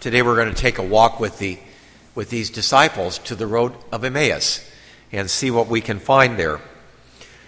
[0.00, 1.58] Today we're going to take a walk with, the,
[2.14, 4.64] with these disciples to the road of Emmaus
[5.10, 6.60] and see what we can find there.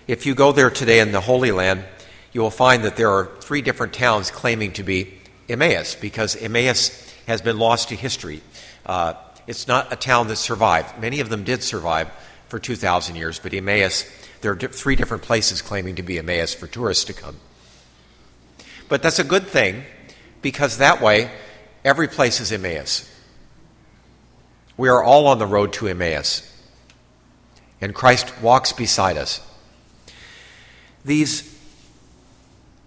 [0.08, 1.84] If you go there today in the Holy Land,
[2.32, 5.16] you will find that there are three different towns claiming to be
[5.48, 8.42] Emmaus because Emmaus has been lost to history.
[8.84, 9.14] Uh,
[9.46, 11.00] it's not a town that survived.
[11.00, 12.10] Many of them did survive
[12.48, 14.04] for 2,000 years, but Emmaus,
[14.40, 17.36] there are three different places claiming to be Emmaus for tourists to come.
[18.88, 19.84] But that's a good thing
[20.42, 21.30] because that way
[21.84, 23.08] every place is Emmaus.
[24.76, 26.50] We are all on the road to Emmaus,
[27.80, 29.40] and Christ walks beside us.
[31.04, 31.58] These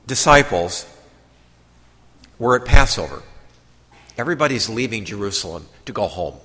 [0.07, 0.85] disciples
[2.39, 3.23] were at Passover.
[4.17, 6.35] Everybody's leaving Jerusalem to go home.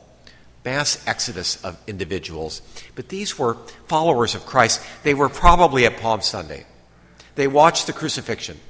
[0.65, 2.61] Mass exodus of individuals.
[2.95, 3.55] But these were
[3.87, 4.83] followers of Christ.
[5.03, 6.67] They were probably at Palm Sunday.
[7.37, 8.61] They watched the crucifixion.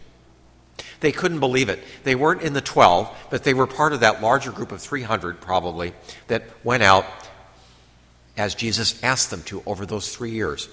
[1.01, 1.81] They couldn't believe it.
[2.05, 5.41] They weren't in the 12, but they were part of that larger group of 300,
[5.41, 5.93] probably,
[6.27, 7.05] that went out
[8.37, 10.69] as Jesus asked them to over those three years.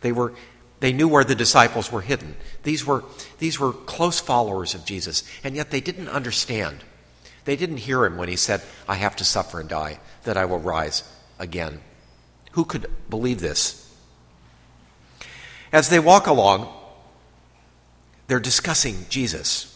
[0.00, 0.34] They, were,
[0.80, 2.36] they knew where the disciples were hidden.
[2.62, 3.04] These were,
[3.38, 6.78] these were close followers of Jesus, and yet they didn't understand.
[7.44, 10.44] They didn't hear him when he said, I have to suffer and die, that I
[10.44, 11.02] will rise
[11.38, 11.80] again.
[12.52, 13.78] Who could believe this?
[15.72, 16.72] As they walk along,
[18.26, 19.68] they're discussing Jesus.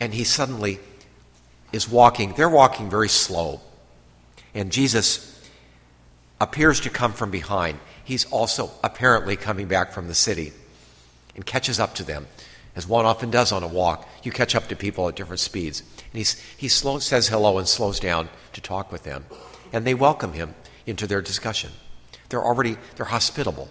[0.00, 0.80] And he suddenly
[1.72, 3.60] is walking, they're walking very slow.
[4.54, 5.28] And Jesus
[6.40, 7.78] appears to come from behind.
[8.04, 10.52] He's also apparently coming back from the city
[11.34, 12.26] and catches up to them,
[12.76, 14.08] as one often does on a walk.
[14.22, 15.80] You catch up to people at different speeds.
[15.80, 19.24] And he's, he slow, says hello and slows down to talk with them.
[19.72, 21.70] And they welcome him into their discussion.
[22.28, 23.70] They're already, they're hospitable.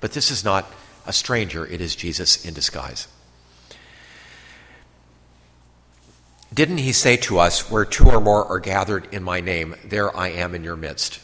[0.00, 0.70] But this is not
[1.06, 3.08] a stranger, it is Jesus in disguise.
[6.52, 10.16] Didn't he say to us, Where two or more are gathered in my name, there
[10.16, 11.20] I am in your midst?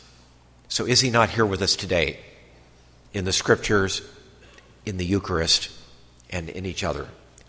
[0.68, 2.18] So is he not here with us today
[3.12, 4.02] in the scriptures,
[4.84, 5.70] in the Eucharist,
[6.30, 7.08] and in each other,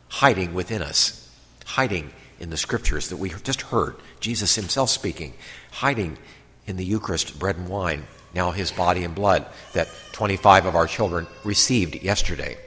[0.10, 1.30] hiding within us,
[1.66, 5.34] hiding in the scriptures that we have just heard, Jesus himself speaking,
[5.72, 6.18] hiding
[6.66, 10.88] in the Eucharist, bread and wine, now his body and blood that 25 of our
[10.88, 12.58] children received yesterday.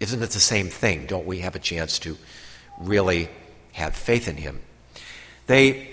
[0.00, 1.06] Isn't it the same thing?
[1.06, 2.16] Don't we have a chance to
[2.78, 3.28] really
[3.72, 4.60] have faith in him?
[5.46, 5.88] They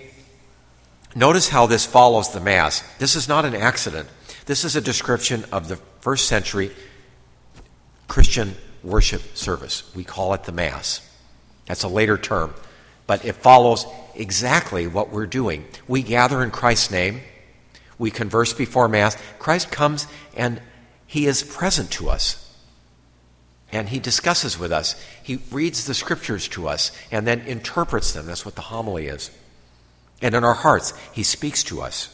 [1.16, 2.84] notice how this follows the Mass.
[2.98, 4.10] This is not an accident.
[4.46, 6.72] This is a description of the first century
[8.08, 9.90] Christian worship service.
[9.96, 11.08] We call it the Mass.
[11.68, 12.54] That's a later term,
[13.08, 13.86] but it follows
[14.16, 15.66] exactly what we're doing.
[15.88, 17.22] We gather in Christ's name
[18.02, 20.60] we converse before Mass, Christ comes and
[21.06, 22.52] he is present to us.
[23.72, 25.00] And he discusses with us.
[25.22, 28.26] He reads the scriptures to us and then interprets them.
[28.26, 29.30] That's what the homily is.
[30.20, 32.10] And in our hearts, he speaks to us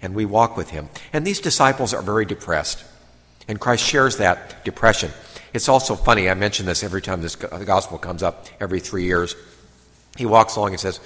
[0.00, 0.88] and we walk with him.
[1.12, 2.82] And these disciples are very depressed.
[3.46, 5.10] And Christ shares that depression.
[5.52, 9.36] It's also funny, I mention this every time this, gospel comes up, every three years.
[10.16, 10.98] He walks along and says,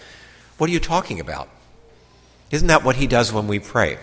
[0.57, 1.49] What are you talking about?
[2.53, 3.99] Isn't that what he does when we pray?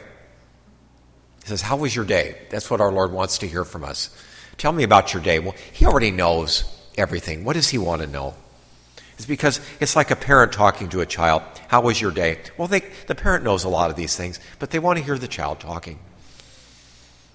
[1.47, 2.35] He says, How was your day?
[2.49, 4.09] That's what our Lord wants to hear from us.
[4.57, 5.39] Tell me about your day.
[5.39, 6.65] Well, He already knows
[6.97, 7.45] everything.
[7.45, 8.33] What does He want to know?
[9.13, 11.43] It's because it's like a parent talking to a child.
[11.69, 12.39] How was your day?
[12.57, 15.17] Well, they, the parent knows a lot of these things, but they want to hear
[15.17, 15.99] the child talking.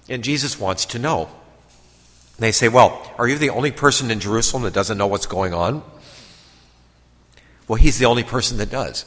[0.07, 1.27] And Jesus wants to know.
[2.37, 5.55] they say, Well, are you the only person in Jerusalem that doesn't know what's going
[5.55, 5.81] on?
[7.67, 9.05] Well, he's the only person that does.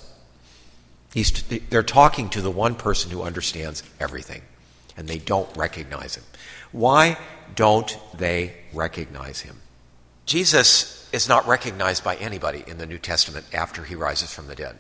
[1.15, 1.31] He's,
[1.71, 4.43] they're talking to the one person who understands everything
[4.97, 6.25] and they don't recognize him.
[6.73, 7.19] Why
[7.55, 9.61] don't they recognize him?
[10.25, 14.55] Jesus is not recognized by anybody in the New Testament after he rises from the
[14.55, 14.77] dead.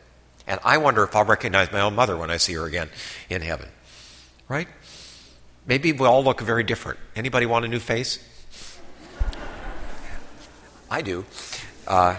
[0.47, 2.88] And I wonder if I'll recognize my own mother when I see her again
[3.28, 3.69] in heaven.
[4.49, 4.69] Right?
[5.66, 6.99] Maybe we all look very different.
[7.16, 8.19] Anybody want a new face?
[10.91, 11.25] I do.
[11.87, 12.16] Uh,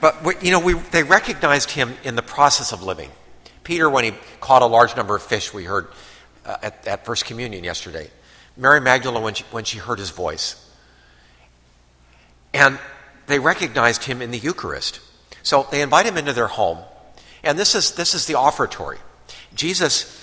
[0.00, 3.10] but, you know, we, they recognized him in the process of living.
[3.62, 5.86] Peter, when he caught a large number of fish, we heard
[6.44, 8.10] uh, at, at First Communion yesterday.
[8.56, 10.56] Mary Magdalene, when she, when she heard his voice.
[12.52, 12.78] And
[13.26, 15.00] they recognized him in the Eucharist.
[15.42, 16.78] So they invite him into their home.
[17.42, 18.98] And this is, this is the offertory.
[19.54, 20.18] Jesus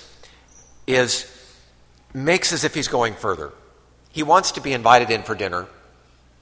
[0.86, 1.26] is,
[2.14, 3.52] makes as if he's going further.
[4.12, 5.66] He wants to be invited in for dinner,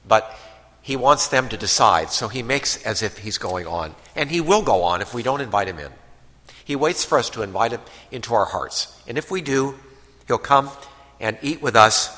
[0.07, 0.37] but
[0.81, 2.09] he wants them to decide.
[2.09, 3.95] So he makes as if he's going on.
[4.15, 5.91] And he will go on if we don't invite him in.
[6.69, 7.81] He waits for us to invite him
[8.11, 8.95] into our hearts.
[9.07, 9.73] And if we do,
[10.27, 10.69] he'll come
[11.19, 12.15] and eat with us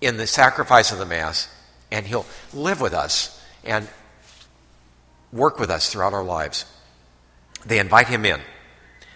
[0.00, 1.48] in the sacrifice of the Mass,
[1.92, 3.86] and he'll live with us and
[5.32, 6.64] work with us throughout our lives.
[7.64, 8.40] they invite him in.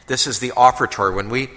[0.06, 1.16] This is the offertory.
[1.16, 1.50] When we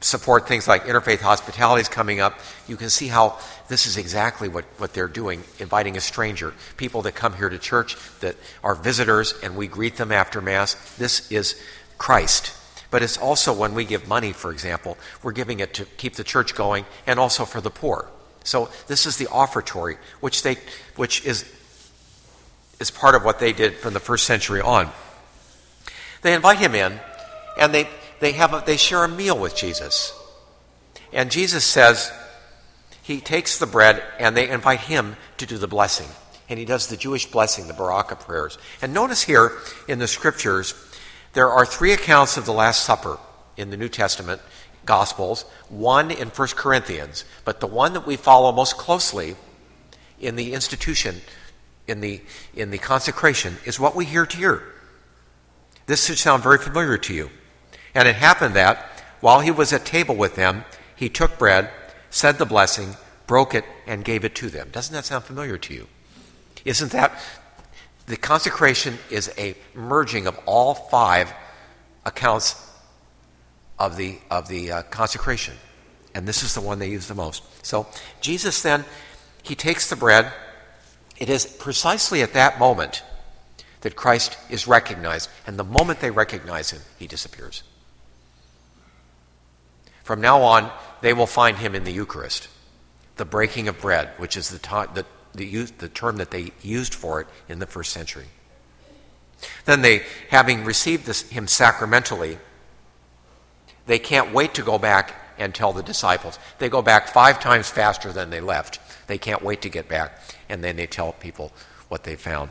[0.00, 3.38] support things like interfaith hospitality is coming up, you can see how
[3.68, 7.58] this is exactly what, what they're doing, inviting a stranger, people that come here to
[7.58, 10.74] church that are visitors, and we greet them after Mass.
[10.96, 11.54] This is
[11.98, 12.52] Christ.
[12.90, 16.24] But it's also when we give money, for example, we're giving it to keep the
[16.24, 18.08] church going and also for the poor.
[18.44, 20.58] So this is the offertory, which they
[20.96, 21.44] which is
[22.78, 24.90] is part of what they did from the first century on.
[26.22, 27.00] They invite him in
[27.58, 27.88] and they
[28.20, 30.12] they have a, they share a meal with Jesus.
[31.12, 32.12] And Jesus says
[33.02, 36.08] he takes the bread and they invite him to do the blessing.
[36.48, 38.58] And he does the Jewish blessing, the Baraka prayers.
[38.82, 39.52] And notice here
[39.88, 40.74] in the scriptures
[41.34, 43.18] there are three accounts of the Last Supper
[43.56, 44.40] in the New Testament
[44.86, 49.36] Gospels, one in 1 Corinthians, but the one that we follow most closely
[50.20, 51.20] in the institution,
[51.86, 52.20] in the,
[52.54, 54.62] in the consecration, is what we hear here.
[55.86, 57.30] This should sound very familiar to you.
[57.94, 58.78] And it happened that,
[59.20, 60.64] while he was at table with them,
[60.96, 61.70] he took bread,
[62.10, 62.96] said the blessing,
[63.26, 64.68] broke it, and gave it to them.
[64.70, 65.88] Doesn't that sound familiar to you?
[66.64, 67.18] Isn't that
[68.06, 71.32] the consecration is a merging of all five
[72.04, 72.70] accounts
[73.78, 75.54] of the, of the uh, consecration.
[76.14, 77.42] And this is the one they use the most.
[77.64, 77.86] So
[78.20, 78.84] Jesus then,
[79.42, 80.32] he takes the bread.
[81.18, 83.02] It is precisely at that moment
[83.80, 85.28] that Christ is recognized.
[85.46, 87.62] And the moment they recognize him, he disappears.
[90.02, 92.48] From now on, they will find him in the Eucharist,
[93.16, 95.04] the breaking of bread, which is the, ta- the,
[95.34, 98.26] the, the term that they used for it in the first century.
[99.64, 102.38] Then they, having received this, him sacramentally,
[103.86, 106.38] they can't wait to go back and tell the disciples.
[106.58, 108.78] They go back five times faster than they left.
[109.06, 111.52] They can't wait to get back, and then they tell people
[111.88, 112.50] what they found.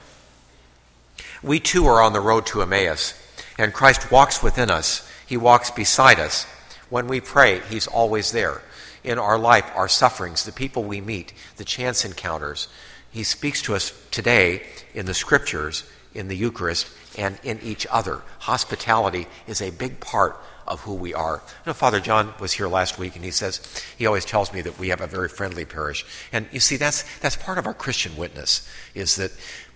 [1.42, 3.14] We too are on the road to Emmaus,
[3.58, 5.10] and Christ walks within us.
[5.26, 6.46] He walks beside us.
[6.90, 8.62] When we pray, He's always there
[9.04, 12.68] in our life, our sufferings, the people we meet, the chance encounters.
[13.12, 14.64] He speaks to us today
[14.94, 15.84] in the scriptures,
[16.14, 18.22] in the Eucharist, and in each other.
[18.40, 21.44] Hospitality is a big part of who we are.
[21.46, 23.62] You know, Father John was here last week, and he says
[23.98, 26.06] he always tells me that we have a very friendly parish.
[26.32, 29.32] And you see, that's that's part of our Christian witness is that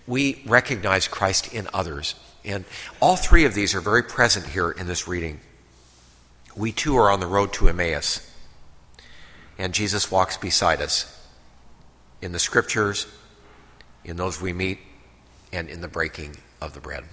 [0.06, 2.14] we recognize Christ in others.
[2.44, 2.64] And
[3.00, 5.40] all three of these are very present here in this reading.
[6.56, 8.27] We too are on the road to Emmaus
[9.58, 11.14] and Jesus walks beside us
[12.22, 13.06] in the scriptures,
[14.04, 14.78] in those we meet,
[15.52, 17.04] and in the breaking of the bread.